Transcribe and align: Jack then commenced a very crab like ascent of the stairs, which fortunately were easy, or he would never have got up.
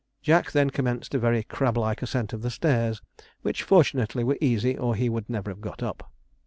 Jack 0.23 0.51
then 0.51 0.71
commenced 0.71 1.13
a 1.13 1.19
very 1.19 1.43
crab 1.43 1.77
like 1.77 2.01
ascent 2.01 2.33
of 2.33 2.41
the 2.41 2.49
stairs, 2.49 3.03
which 3.43 3.61
fortunately 3.61 4.23
were 4.23 4.37
easy, 4.41 4.75
or 4.75 4.95
he 4.95 5.09
would 5.09 5.29
never 5.29 5.51
have 5.51 5.61
got 5.61 5.83
up. 5.83 6.11